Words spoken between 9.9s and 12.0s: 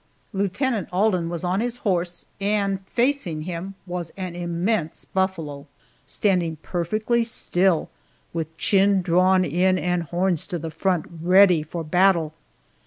horns to the front, ready for